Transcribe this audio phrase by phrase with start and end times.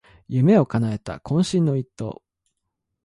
[0.27, 2.23] 夢をかなえた懇親の一投